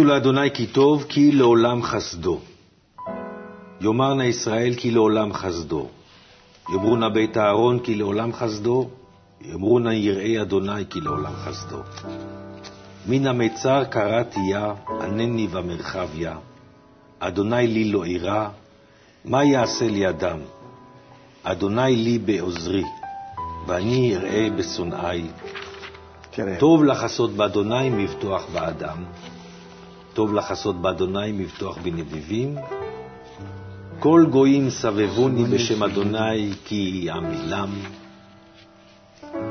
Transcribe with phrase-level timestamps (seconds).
[0.00, 2.38] הודו לאדוני כי טוב, כי לעולם חסדו.
[3.80, 5.86] יאמר נא ישראל כי לעולם חסדו.
[6.72, 8.90] יאמרו נא בית אהרון כי לעולם חסדו.
[9.40, 11.76] יאמרו נא יראי אדוני כי לעולם חסדו.
[13.06, 16.36] מן המצר קראתי יה, ענני במרחביה.
[17.18, 18.48] אדוני לי לא אירא,
[19.24, 20.38] מה יעשה לי אדם?
[21.42, 22.84] אדוני לי בעוזרי,
[23.66, 25.26] ואני אראה בשונאי.
[26.58, 29.04] טוב לחסות באדוני מבטוח באדם,
[30.14, 32.56] טוב לחסות באדוני מבטוח בנדיבים.
[33.98, 37.70] כל גויים סבבוני בשם אדוני כי עמילם.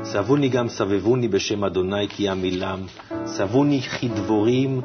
[0.04, 2.80] סבוני גם סבבוני בשם אדוני כי עמילם.
[3.26, 4.82] סבוני כדבורים,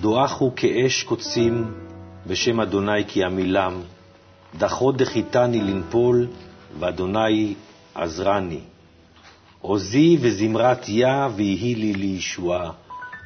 [0.00, 1.74] דועכו כאש קוצים
[2.26, 3.80] בשם אדוני כי עמילם.
[4.58, 6.26] דחות דחיתני לנפול,
[6.78, 7.54] ואדוני
[7.94, 8.60] עזרני.
[9.60, 12.70] עוזי וזמרת יה ויהי לי לישועה.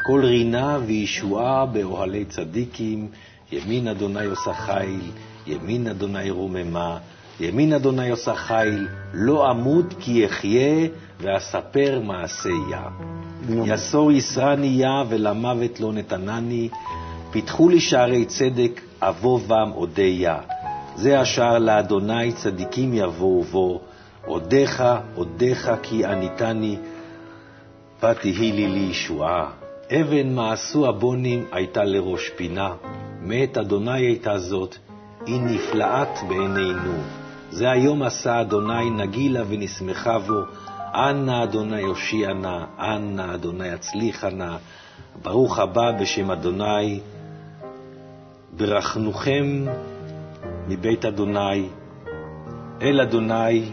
[0.03, 3.09] כל רינה וישועה באוהלי צדיקים,
[3.53, 5.11] ימין אדוני עושה חיל,
[5.47, 6.99] ימין אדוני רוממה,
[7.41, 10.89] ימין אדוני עושה חיל, לא אמות כי אחיה,
[11.21, 12.83] ואספר מעשיה.
[13.49, 16.69] יסור ישרני יה, ולמוות לא נתנני,
[17.31, 20.39] פיתחו לי שערי צדק, אבוא בם אודיה.
[20.97, 23.81] זה השער לאדוני, צדיקים יבואו בו,
[24.27, 26.77] עודך, עודך כי עניתני,
[28.01, 29.62] פתהי לי לישועה.
[30.01, 32.75] אבן מעשו הבונים הייתה לראש פינה,
[33.21, 34.77] מאת אדוני הייתה זאת,
[35.27, 36.93] היא נפלאת בעינינו.
[37.51, 40.41] זה היום עשה אדוני נגילה ונשמחה בו,
[40.95, 44.57] אנא אדוני יושיע נא, אנא אדוני הצליחה נא,
[45.23, 47.01] ברוך הבא בשם אדוני,
[48.57, 49.65] ברכנוכם
[50.69, 51.69] מבית אדוני,
[52.83, 53.65] אל אדוני,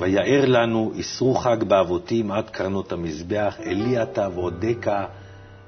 [0.00, 4.92] ויער לנו, איסרו חג באבותים עד קרנות המזבח, אלי אתה ועודך,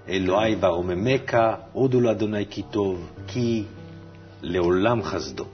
[0.08, 1.36] אלוהי וארוממך,
[1.72, 3.64] הודו לאדוני כי טוב, כי
[4.42, 5.44] לעולם חסדו.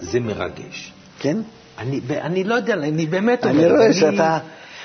[0.00, 0.92] זה מרגש.
[1.18, 1.36] כן?
[1.78, 4.38] אני, אני לא יודע, אני באמת אני רואה אני, שאתה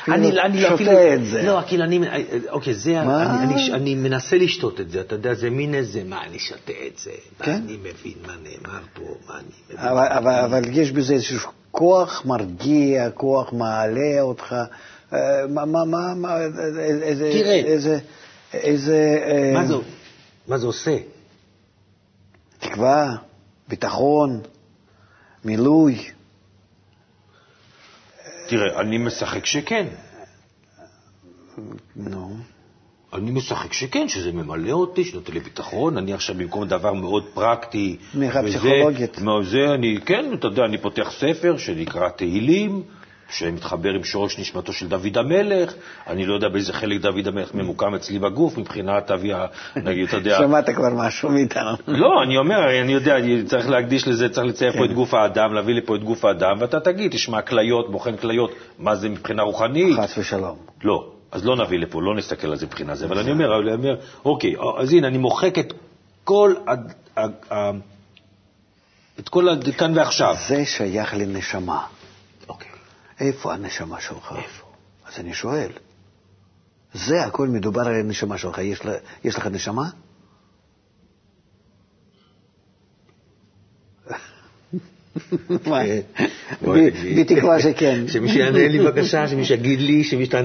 [0.07, 1.43] אני, אני שותה אפילו, את זה.
[1.43, 1.99] לא, כאילו, אני,
[2.49, 6.23] אוקיי, זה, אני, אני, אני מנסה לשתות את זה, אתה יודע, זה מין איזה, מה,
[6.23, 7.51] אני שותה את זה, כן?
[7.51, 9.77] אני מבין מה נאמר פה, מה אני מבין.
[9.77, 11.39] אבל, אבל, אבל יש בזה איזשהו
[11.71, 14.55] כוח מרגיע, כוח מעלה אותך.
[15.13, 17.29] אה, מה, מה, מה, מה, איזה...
[17.33, 17.55] תראה.
[17.55, 17.99] איזה...
[18.53, 19.17] איזה...
[19.27, 19.73] אה, מה זה,
[20.47, 20.97] מה זה עושה?
[22.59, 23.15] תקווה,
[23.67, 24.41] ביטחון,
[25.45, 26.09] מילוי.
[28.47, 29.87] תראה, אני משחק שכן.
[31.95, 32.37] נו.
[33.13, 37.97] אני משחק שכן, שזה ממלא אותי, שנותן לי ביטחון, אני עכשיו במקום דבר מאוד פרקטי.
[38.11, 39.19] תמיכה פסיכולוגית.
[39.41, 42.83] זה אני, כן, אתה יודע, אני פותח ספר שנקרא תהילים,
[43.29, 45.73] שמתחבר עם שורש נשמתו של דוד המלך,
[46.07, 49.31] אני לא יודע באיזה חלק דוד המלך ממוקם אצלי בגוף, מבחינת אבי,
[49.75, 50.37] נגיד, אתה יודע...
[50.41, 51.71] שמעת כבר משהו מאיתנו.
[52.01, 54.95] לא, אני אומר, אני יודע, אני צריך להקדיש לזה, צריך לצייר פה את כן.
[54.95, 58.95] גוף האדם, להביא לי פה את גוף האדם, ואתה תגיד, תשמע, כליות, בוחן כליות, מה
[58.95, 59.99] זה מבחינה רוחנית?
[59.99, 60.57] חס ושלום.
[60.83, 63.73] לא, אז לא נביא לפה, לא נסתכל על זה מבחינה זה, אבל אני אומר, אני
[63.73, 63.95] אומר,
[64.25, 65.73] אוקיי, אז הנה, אני מוחק את
[66.23, 66.53] כל...
[69.19, 69.47] את כל
[69.77, 70.35] כאן ועכשיו.
[70.47, 71.85] זה שייך לנשמה.
[72.47, 72.71] אוקיי.
[73.19, 74.33] איפה הנשמה שלך?
[74.37, 74.65] איפה?
[75.07, 75.71] אז אני שואל.
[76.93, 78.57] זה הכל מדובר על הנשמה שלך.
[78.57, 79.89] יש, לה, יש לך נשמה?
[87.17, 88.07] בתקווה שכן.
[88.07, 90.39] שמישהו יענה לי בבקשה, שמישהו יגיד לי, שמישהו...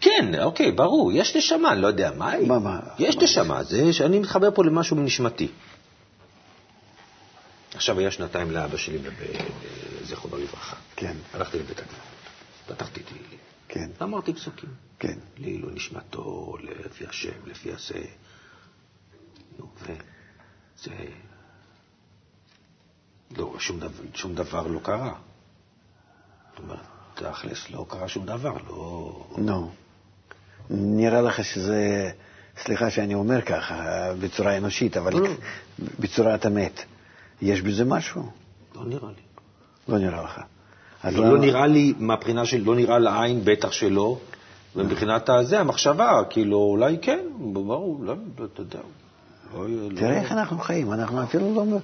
[0.00, 2.52] כן, אוקיי, ברור, יש נשמה, אני לא יודע מה היא.
[2.98, 5.48] יש נשמה, זה שאני מתחבר פה למשהו נשמתי.
[7.74, 8.98] עכשיו היה שנתיים לאבא שלי,
[10.04, 10.76] זיכרונו לברכה.
[10.96, 11.14] כן.
[11.34, 11.98] הלכתי לבית הכנסת,
[12.66, 13.38] פתחתי תהילים.
[13.68, 13.90] כן.
[14.02, 14.68] אמרתי פסוקים.
[14.98, 15.18] כן.
[15.38, 18.00] לעילוי נשמתו, לפי השם, לפי הזה.
[19.58, 20.94] נו, וזה...
[23.36, 25.12] לא, שום דבר, שום דבר לא קרה.
[26.50, 26.78] זאת אומרת,
[27.14, 29.24] תכלס לא קרה שום דבר, לא...
[29.38, 29.70] נו.
[30.70, 32.10] נראה לך שזה,
[32.62, 35.30] סליחה שאני אומר ככה, בצורה אנושית, אבל לא, לא.
[36.00, 36.80] בצורת אמת.
[37.42, 38.30] יש בזה משהו?
[38.74, 39.22] לא נראה לי.
[39.88, 40.40] לא נראה לך.
[41.04, 44.18] לא, לא נראה לי, מהבחינה של לא נראה לעין, בטח שלא,
[44.76, 48.14] ומבחינת הזה, המחשבה, כאילו, אולי כן, ברור, לא,
[48.52, 48.78] אתה יודע.
[49.54, 49.66] לא,
[49.96, 50.16] תראה לא...
[50.16, 51.78] איך אנחנו חיים, אנחנו אפילו לא...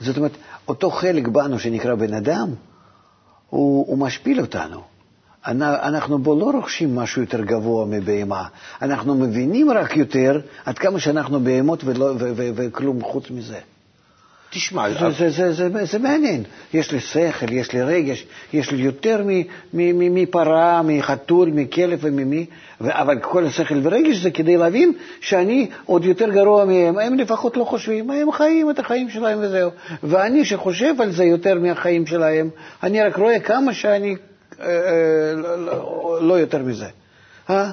[0.00, 0.32] זאת אומרת,
[0.68, 2.48] אותו חלק בנו שנקרא בן אדם,
[3.50, 4.80] הוא, הוא משפיל אותנו.
[5.46, 8.48] אנחנו בו לא רוכשים משהו יותר גבוה מבהמה,
[8.82, 11.84] אנחנו מבינים רק יותר עד כמה שאנחנו בהמות
[12.54, 13.58] וכלום חוץ מזה.
[14.52, 14.90] תשמע...
[14.90, 16.42] זה, זה, זה, זה, זה, מעניין.
[16.74, 19.24] יש לי שכל, יש לי רגש, יש לי יותר
[19.74, 22.46] מפרה, מחתול, מכלב וממי,
[22.80, 26.98] אבל כל השכל ורגש זה כדי להבין שאני עוד יותר גרוע מהם.
[26.98, 29.70] הם לפחות לא חושבים, הם חיים את החיים שלהם וזהו.
[30.02, 32.48] ואני שחושב על זה יותר מהחיים שלהם,
[32.82, 34.16] אני רק רואה כמה שאני
[34.60, 36.86] אה, אה, לא, לא יותר מזה.
[37.50, 37.70] אה?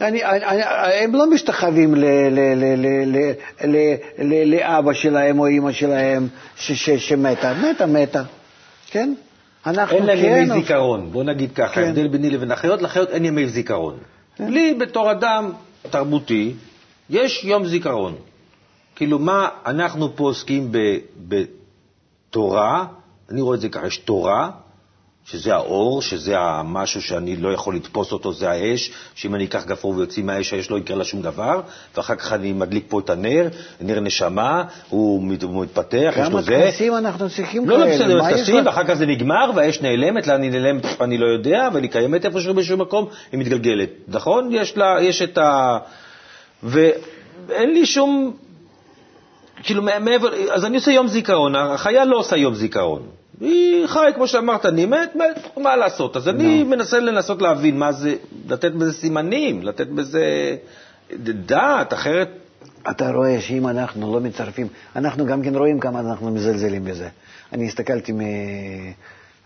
[0.00, 0.62] אני, אני,
[1.04, 3.32] הם לא משתחווים ל, ל, ל, ל,
[3.64, 7.54] ל, ל, לאבא שלהם או אימא שלהם ש, ש, שמתה.
[7.54, 8.22] מתה, מתה,
[8.86, 9.14] כן?
[9.66, 11.82] אנחנו אין להם כן ימי זיכרון, בוא נגיד ככה, כן.
[11.82, 13.96] ההבדל ביני לבין החיות, לחיות אין ימי זיכרון.
[14.36, 14.52] כן.
[14.52, 15.52] לי, בתור אדם
[15.90, 16.54] תרבותי,
[17.10, 18.14] יש יום זיכרון.
[18.96, 20.72] כאילו, מה אנחנו פה עוסקים
[21.28, 22.84] בתורה,
[23.30, 24.50] אני רואה את זה ככה, יש תורה,
[25.26, 29.96] שזה האור, שזה המשהו שאני לא יכול לתפוס אותו, זה האש, שאם אני אקח גפרור
[29.96, 31.60] ויוציא מהאש, האש לא יקרה לה שום דבר,
[31.96, 33.48] ואחר כך אני מדליק פה את הנר,
[33.80, 35.22] נר נשמה, הוא
[35.62, 36.52] מתפתח, יש לו זה.
[36.52, 37.78] כמה כנסים אנחנו צריכים כאלה?
[37.78, 41.26] לא, לא, בסדר, טקסים, ואחר כך זה נגמר, והאש נעלמת, לאן היא נעלמת, אני לא
[41.26, 44.48] יודע, אבל היא קיימת איפשהו באיזשהו מקום, היא מתגלגלת, נכון?
[44.52, 45.78] יש לה, יש את ה...
[46.62, 48.36] ואין לי שום...
[49.62, 53.02] כאילו, מעבר, אז אני עושה יום זיכרון, החיה לא עושה יום זיכרון.
[53.40, 56.16] היא חי, כמו שאמרת, אני מת, מת, מה לעשות?
[56.16, 56.64] אז אני no.
[56.64, 58.14] מנסה לנסות להבין מה זה,
[58.48, 60.56] לתת בזה סימנים, לתת בזה
[61.20, 62.28] דעת, אחרת...
[62.90, 67.08] אתה רואה שאם אנחנו לא מצרפים, אנחנו גם כן רואים כמה אנחנו מזלזלים בזה.
[67.52, 68.20] אני הסתכלתי מ...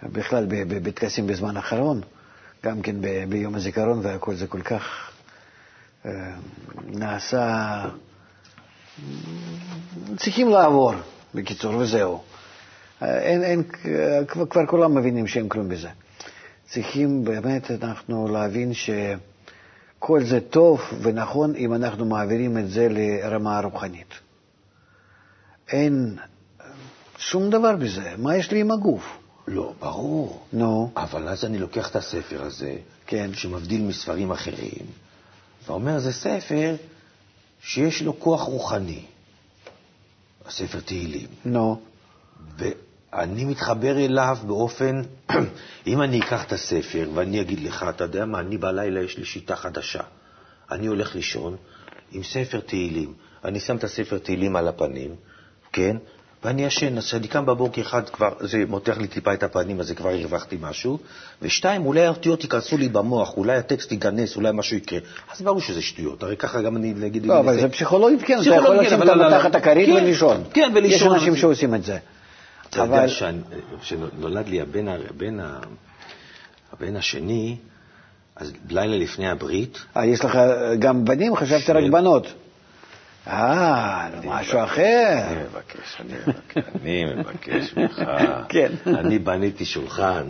[0.03, 2.01] בכלל בטקסים בזמן האחרון,
[2.65, 3.07] גם כן ב...
[3.29, 5.11] ביום הזיכרון, והכל זה כל כך
[6.07, 6.11] אה,
[6.87, 7.85] נעשה...
[10.17, 10.93] צריכים לעבור,
[11.35, 12.21] בקיצור, וזהו.
[13.03, 13.63] אין, אין,
[14.29, 15.89] כבר, כבר כולם מבינים שאין כלום בזה.
[16.69, 24.15] צריכים באמת אנחנו להבין שכל זה טוב ונכון אם אנחנו מעבירים את זה לרמה הרוחנית.
[25.69, 26.17] אין
[27.19, 28.15] שום דבר בזה.
[28.19, 29.19] מה יש לי עם הגוף?
[29.49, 30.47] לא, ברור.
[30.53, 30.93] נו.
[30.97, 31.01] No.
[31.01, 32.77] אבל אז אני לוקח את הספר הזה,
[33.07, 33.31] כן.
[33.35, 34.87] שמבדיל מספרים אחרים,
[35.67, 36.77] ואומר, זה ספר
[37.63, 39.03] שיש לו כוח רוחני.
[40.47, 41.29] הספר תהילים.
[41.45, 41.81] נו.
[42.59, 42.63] No.
[43.15, 45.03] אני מתחבר אליו באופן,
[45.87, 49.25] אם אני אקח את הספר ואני אגיד לך, אתה יודע מה, אני בלילה יש לי
[49.25, 50.03] שיטה חדשה.
[50.71, 51.57] אני הולך לישון
[52.13, 53.13] עם ספר תהילים.
[53.45, 55.15] אני שם את הספר תהילים על הפנים,
[55.73, 55.97] כן?
[56.45, 59.87] ואני ישן, אז כשאני קם בבוקר אחד כבר, זה מותח לי טיפה את הפנים, אז
[59.87, 60.99] זה כבר הרווחתי משהו,
[61.43, 64.99] ושתיים, אולי האותיות ייכנסו לי במוח, אולי הטקסט ייכנס, אולי משהו יקרה.
[65.33, 67.27] אז ברור שזה שטויות, הרי ככה גם אני אגיד...
[67.27, 70.45] לא, אבל זה פסיכולוגית, כן, אתה יכול לשים אותם מתחת הכרית כן, ולישון.
[70.53, 71.09] כן, ולישון.
[71.09, 71.99] יש אנשים שעושים את זה.
[72.71, 73.09] אתה אבל...
[73.09, 73.33] יודע
[73.81, 75.39] כשנולד לי הבן, הבן,
[76.73, 77.57] הבן השני,
[78.37, 79.79] אז לילה לפני הברית...
[79.97, 80.39] אה, יש לך
[80.79, 81.37] גם בנים?
[81.37, 81.71] חשבתי ש...
[81.71, 82.27] רק בנות.
[83.27, 85.19] אה, משהו אחר.
[85.27, 88.03] אני מבקש, אני מבקש, אני מבקש ממך.
[88.49, 88.73] כן.
[88.87, 90.27] אני בניתי שולחן.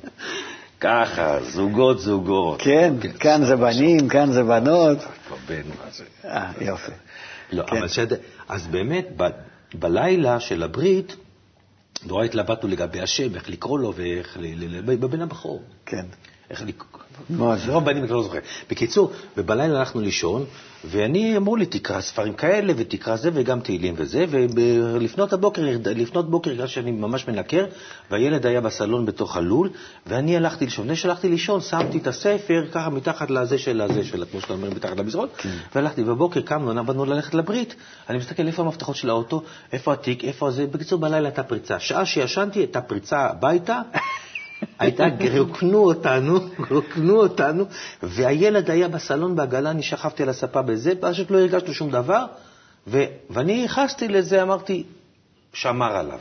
[0.80, 2.62] ככה, זוגות זוגות.
[2.62, 4.98] כן, כאן זה בנים, כאן זה בנות.
[5.48, 6.04] בן, מה זה?
[6.24, 6.92] אה, יופי.
[7.52, 7.76] לא, כן.
[7.76, 7.86] אבל.
[8.48, 9.06] אז באמת,
[9.74, 11.16] בלילה של הברית,
[12.06, 14.36] נורא התלבטנו לגבי השם, איך לקרוא לו ואיך,
[14.84, 15.62] בבן הבכור.
[15.86, 16.06] כן.
[16.50, 17.00] איך לקרוא,
[17.30, 17.72] מה זה?
[17.72, 18.38] רוב בנים, אני לא זוכר.
[18.70, 20.44] בקיצור, ובלילה הלכנו לישון,
[20.84, 26.52] ואני, אמרו לי, תקרא ספרים כאלה, ותקרא זה, וגם תהילים וזה, ולפנות הבוקר, לפנות בוקר,
[26.52, 27.66] בגלל שאני ממש מנקר,
[28.10, 29.70] והילד היה בסלון בתוך הלול,
[30.06, 30.84] ואני הלכתי לישון.
[30.84, 34.70] לפני שהלכתי לישון, שמתי את הספר ככה מתחת לזה של הזה, של, כמו שאתה אומר,
[34.70, 35.56] מתחת למזרון, כן.
[35.74, 37.74] והלכתי, בבוקר קמנו, באנו ללכת לברית,
[38.10, 41.80] אני מסתכל איפה המפתחות של האוטו, איפה התיק, איפה זה, בקיצור, בלילה הייתה פריצה.
[41.80, 43.80] שעה שישנתי, הייתה פריצה הביתה,
[44.78, 45.04] הייתה,
[45.38, 46.38] רוקנו אותנו,
[46.70, 47.64] רוקנו אותנו,
[48.02, 52.24] והילד היה בסלון בעגלה, אני שכבתי על הספה בזה, פשוט לא הרגשנו שום דבר,
[52.86, 54.84] ו, ואני ייחסתי לזה, אמרתי,
[55.52, 56.18] שמר עליו.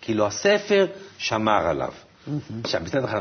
[0.00, 0.86] כאילו, הספר
[1.18, 1.92] שמר עליו.
[2.64, 3.20] עכשיו, מצד אחד,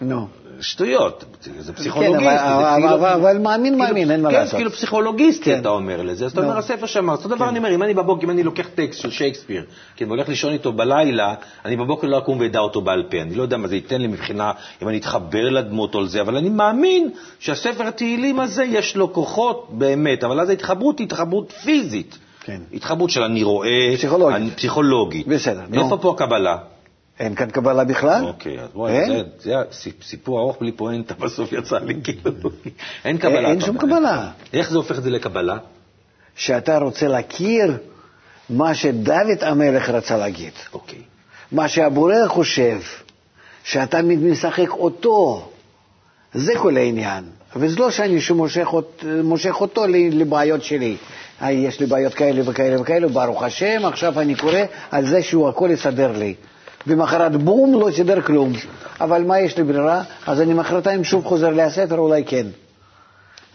[0.00, 0.28] נו.
[0.64, 1.24] שטויות,
[1.58, 2.24] זה פסיכולוגיסט.
[2.24, 4.54] כן, אבל מאמין מאמין, אין מה כן, לעשות.
[4.54, 5.60] כאילו פסיכולוגיסט כן.
[5.60, 7.12] אתה אומר לזה, אז אתה אומר, הספר שמר.
[7.12, 9.64] אותו דבר אני אומר, אם אני בבוקר, אם אני לוקח טקסט של שייקספיר,
[9.96, 13.22] כי אני הולך לישון איתו בלילה, אני בבוקר לא אקום ואדע אותו בעל פה.
[13.22, 14.52] אני לא יודע מה זה ייתן לי מבחינה,
[14.82, 19.68] אם אני אתחבר לדמות או לזה, אבל אני מאמין שהספר התהילים הזה יש לו כוחות
[19.70, 22.18] באמת, אבל אז ההתחברות היא התחברות פיזית.
[22.44, 22.60] כן.
[22.72, 23.94] התחברות של אני רואה,
[24.56, 25.26] פסיכולוגית.
[25.26, 25.62] בסדר.
[25.72, 26.56] איפה פה הקבלה?
[27.20, 28.24] אין כאן קבלה בכלל?
[28.24, 29.54] אוקיי, אז בואי, זה, זה
[30.02, 32.30] סיפור ארוך בלי פואנטה, בסוף יצא לי כאילו,
[33.04, 33.48] אין קבלה.
[33.48, 34.30] אין שום קבלה.
[34.52, 35.56] איך זה הופך את זה לקבלה?
[36.36, 37.76] שאתה רוצה להכיר
[38.50, 40.52] מה שדוד המלך רצה להגיד.
[46.34, 47.24] זה כל העניין.
[47.56, 48.18] וזה לא שאני
[49.22, 50.96] מושך אותו לבעיות שלי.
[51.42, 55.68] יש לי בעיות כאלה וכאלה וכאלה, ברוך השם, עכשיו אני קורא על זה שהוא הכל
[55.72, 56.34] יסדר לי.
[56.86, 58.52] במחרת בום, לא יסדר כלום.
[59.00, 60.02] אבל מה יש לי ברירה?
[60.26, 62.46] אז אני מחרתיים שוב חוזר לספר, אולי כן.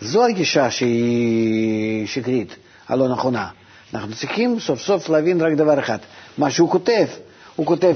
[0.02, 2.56] זו הגישה שהיא שקרית,
[2.88, 3.48] הלא נכונה.
[3.94, 5.98] אנחנו צריכים סוף סוף להבין רק דבר אחד,
[6.38, 7.06] מה שהוא כותב,
[7.56, 7.96] הוא כותב,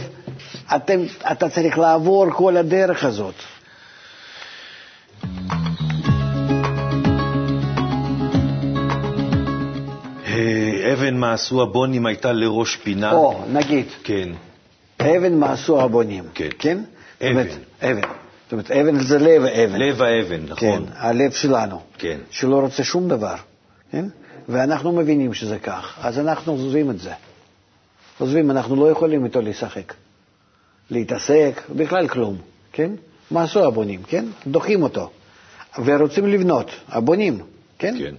[0.76, 1.00] אתם,
[1.32, 3.34] אתה צריך לעבור כל הדרך הזאת.
[10.26, 13.12] אה, אבן מה עשו הבונים הייתה לראש פינה.
[13.12, 13.86] או, נגיד.
[14.04, 14.30] כן.
[15.04, 16.24] אבן מה עשו הבונים.
[16.34, 16.50] כן.
[16.60, 16.78] כן?
[17.22, 17.48] אבן.
[17.48, 18.02] זאת אומרת, אבן.
[18.44, 19.76] זאת אומרת, אבן זה לב האבן.
[19.76, 20.58] לב האבן, נכון.
[20.58, 21.80] כן, הלב שלנו.
[21.98, 22.18] כן.
[22.32, 23.36] שלא רוצה שום דבר.
[23.92, 24.06] כן?
[24.50, 27.12] ואנחנו מבינים שזה כך, אז אנחנו עוזבים את זה.
[28.20, 29.94] עוזבים, אנחנו לא יכולים איתו לשחק,
[30.90, 32.38] להתעסק, בכלל כלום,
[32.72, 32.92] כן?
[33.32, 34.26] מה עשו הבונים, כן?
[34.48, 35.10] דוחים אותו.
[35.86, 37.40] ורוצים לבנות, הבונים,
[37.80, 37.96] כן?
[38.00, 38.16] כן.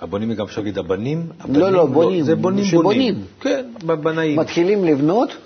[0.00, 1.26] הבונים גם אפשר להגיד הבנים?
[1.48, 2.24] לא, לא, בונים.
[2.24, 3.14] זה בונים שבונים.
[3.14, 3.24] בונים.
[3.40, 3.66] כן,
[4.02, 4.38] בנאים.
[4.38, 5.36] מתחילים לבנות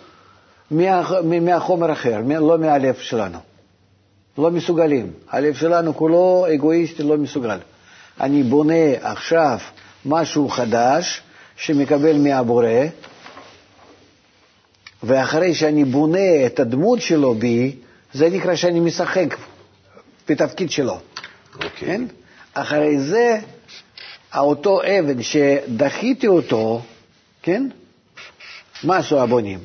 [0.73, 1.03] מה,
[1.41, 3.39] מהחומר אחר, לא מהלב שלנו.
[4.39, 5.13] לא מסוגלים.
[5.31, 7.59] הלב שלנו כולו אגואיסטי, לא מסוגל.
[8.21, 9.59] אני בונה עכשיו
[10.07, 11.23] משהו חדש
[11.57, 12.69] שמקבל מהבורא,
[15.03, 17.77] ואחרי שאני בונה את הדמות שלו בי,
[18.13, 19.37] זה נקרא שאני משחק
[20.29, 20.99] בתפקיד שלו.
[21.55, 21.71] אוקיי.
[21.79, 22.05] כן?
[22.55, 23.39] אחרי זה,
[24.37, 26.81] אותו אבן שדחיתי אותו,
[27.43, 27.69] כן?
[28.85, 29.59] מה עשו הבונים?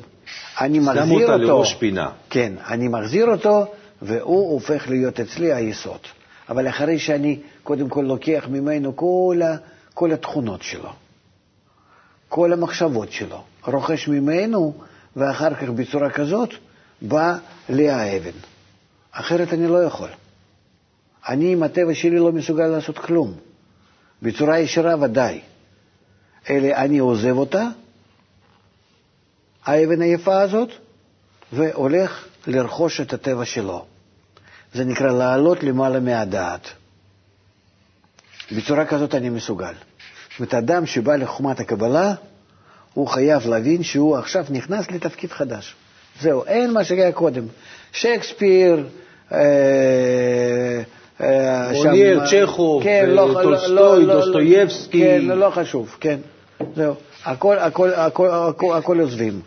[0.60, 1.16] אני מחזיר אותו.
[1.16, 2.10] שם אותה לראש פינה.
[2.30, 3.66] כן, אני מחזיר אותו,
[4.02, 6.00] והוא הופך להיות אצלי היסוד.
[6.48, 9.56] אבל אחרי שאני קודם כל לוקח ממנו כל, ה,
[9.94, 10.90] כל התכונות שלו,
[12.28, 14.74] כל המחשבות שלו, רוכש ממנו,
[15.16, 16.50] ואחר כך בצורה כזאת
[17.02, 17.38] בא
[17.68, 18.38] לי האבן.
[19.12, 20.08] אחרת אני לא יכול.
[21.28, 23.34] אני עם הטבע שלי לא מסוגל לעשות כלום.
[24.22, 25.40] בצורה ישירה ודאי.
[26.50, 27.68] אלא אני עוזב אותה,
[29.68, 30.68] האבן היפה הזאת,
[31.52, 33.84] והולך לרכוש את הטבע שלו.
[34.74, 36.68] זה נקרא לעלות למעלה מהדעת.
[38.56, 39.72] בצורה כזאת אני מסוגל.
[40.30, 42.14] זאת אומרת, אדם שבא לחוכמת הקבלה,
[42.94, 45.74] הוא חייב להבין שהוא עכשיו נכנס לתפקיד חדש.
[46.20, 47.44] זהו, אין מה שהיה קודם.
[47.92, 48.86] שייקספיר,
[49.32, 49.38] אה,
[51.20, 55.00] אה, מוניאל, צ'כוב, כן, לא, טולסטוי, לא, לא, דוסטויבסקי.
[55.00, 56.18] כן, לא חשוב, כן.
[56.74, 56.94] זהו,
[57.24, 59.40] הכל, הכל, הכל, הכל, הכל עוזבים,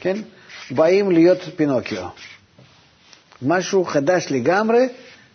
[0.00, 0.16] כן?
[0.70, 2.08] באים להיות פינוקיו.
[3.42, 4.88] משהו חדש לגמרי,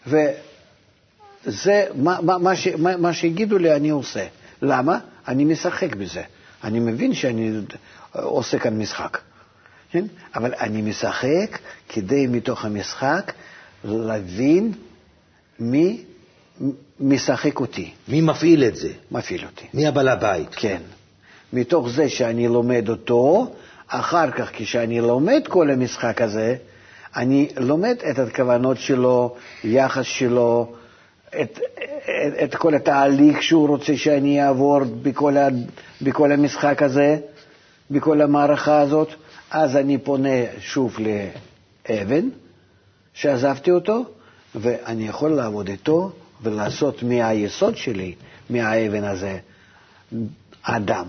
[0.07, 4.27] וזה, מה, מה, מה, ש, מה, מה שיגידו לי אני עושה.
[4.61, 4.99] למה?
[5.27, 6.23] אני משחק בזה.
[6.63, 7.51] אני מבין שאני
[8.13, 9.17] עושה כאן משחק,
[9.91, 10.05] כן?
[10.35, 13.33] אבל אני משחק כדי מתוך המשחק
[13.83, 14.73] להבין
[15.59, 16.03] מי
[16.99, 17.91] משחק אותי.
[18.07, 18.89] מי מפעיל את זה?
[19.11, 19.65] מפעיל אותי.
[19.73, 20.49] מי הבעל הבית?
[20.51, 20.81] כן.
[21.53, 23.53] מתוך זה שאני לומד אותו,
[23.91, 26.55] אחר כך כשאני לומד כל המשחק הזה,
[27.15, 30.73] אני לומד את הכוונות שלו, יחס שלו,
[31.29, 31.59] את,
[32.21, 35.47] את, את כל התהליך שהוא רוצה שאני אעבור בכל, ה,
[36.01, 37.17] בכל המשחק הזה,
[37.91, 39.09] בכל המערכה הזאת,
[39.51, 40.29] אז אני פונה
[40.59, 40.97] שוב
[41.89, 42.29] לאבן,
[43.13, 44.05] שעזבתי אותו,
[44.55, 48.15] ואני יכול לעבוד איתו ולעשות מהיסוד שלי,
[48.49, 49.37] מהאבן הזה,
[50.63, 51.05] אדם,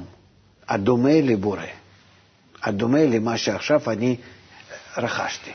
[0.68, 1.62] הדומה לבורא,
[2.62, 4.16] הדומה למה שעכשיו אני
[4.96, 5.50] רכשתי.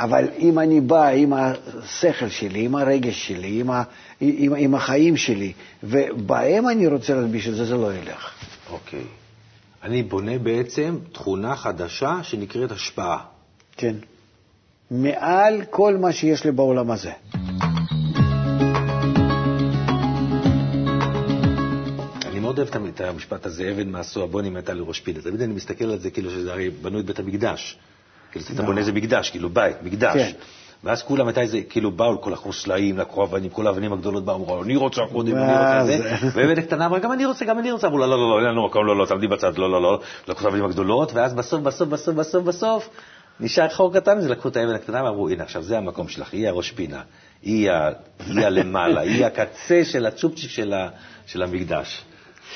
[0.00, 3.82] אבל אם אני בא עם השכל שלי, עם הרגש שלי, עם, ה,
[4.20, 8.30] עם, עם החיים שלי, ובהם אני רוצה להלביש את זה, זה לא ילך.
[8.70, 9.04] אוקיי.
[9.82, 13.18] אני בונה בעצם תכונה חדשה שנקראת השפעה.
[13.76, 13.94] כן.
[14.90, 17.12] מעל כל מה שיש לי בעולם הזה.
[22.58, 25.20] מאוד אוהב את המשפט הזה, אבן מעשו הבונים הייתה לראש פינה.
[25.20, 27.78] תמיד אני מסתכל על זה כאילו שזה הרי בנו את בית המקדש.
[28.32, 30.16] כאילו, אתה בונה איזה מקדש, כאילו בית, מקדש.
[30.16, 30.32] כן.
[30.84, 34.62] ואז כולם, מתי זה, כאילו באו כל החוסלאים, לקחו אבנים, כל האבנים הגדולות באו, אמרו,
[34.62, 35.98] אני רוצה קודם, אני רוצה זה?
[35.98, 36.28] זה.
[36.34, 37.86] ואבן הקטנה אמרה, גם אני רוצה, גם אני רוצה.
[37.86, 40.00] אמרו, לא, לא, לא, אין לנו מקום, לא, לא, תעמדי בצד, לא, לא, לא.
[40.28, 42.88] לקחו את האבנים הגדולות, ואז בסוף, בסוף, בסוף, בסוף, בסוף,
[43.40, 46.48] נשאר חור קטן, אז לקחו את האבן הקטנה ואמרו, הנה, עכשיו זה המקום שלך, היא
[46.48, 47.00] הראש פינה,
[47.42, 47.70] היא
[48.28, 50.50] הלמעלה, היא הקצה של הצ'ופצ'יק
[51.26, 52.02] של המקדש.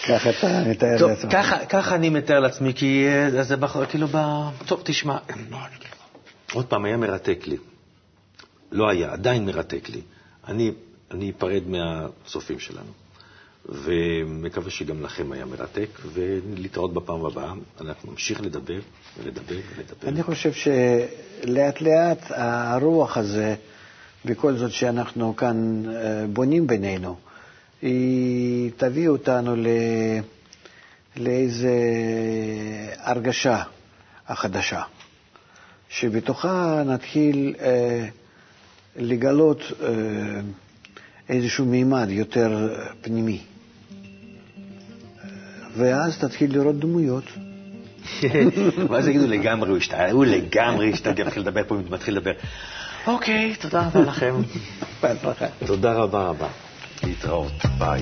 [0.09, 1.33] ככה אתה מתאר טוב, לעצמך.
[1.33, 4.17] ככה, ככה אני מתאר לעצמי, כי אה, זה בחור, כאילו, ב...
[4.67, 5.19] טוב, תשמע,
[6.53, 7.57] עוד פעם, היה מרתק לי.
[8.73, 10.01] לא היה, עדיין מרתק לי.
[10.49, 10.73] אני,
[11.11, 12.91] אני אפרד מהצופים שלנו,
[13.69, 17.53] ומקווה שגם לכם היה מרתק, ולהתראות בפעם הבאה.
[17.81, 18.79] אנחנו נמשיך לדבר
[19.23, 20.09] ולדבר ולדבר.
[20.09, 23.55] אני חושב שלאט לאט הרוח הזה
[24.25, 27.17] בכל זאת שאנחנו כאן אה, בונים בינינו,
[27.83, 29.67] היא תביא אותנו ל...
[31.17, 31.69] לאיזו
[32.99, 33.63] הרגשה
[34.29, 34.83] החדשה,
[35.89, 38.07] שבתוכה נתחיל אה,
[38.97, 39.89] לגלות אה,
[41.29, 43.41] איזשהו מימד יותר פנימי.
[45.77, 47.25] ואז תתחיל לראות דמויות.
[48.91, 52.33] ואז יגידו לגמרי, הוא השתגע, הוא לגמרי השתגע, מתחיל לדבר פה, מתחיל לדבר.
[53.07, 54.35] אוקיי, תודה רבה לכם.
[55.03, 55.47] בהצלחה.
[55.67, 56.49] תודה רבה רבה.
[57.04, 58.02] להתראות, ביי.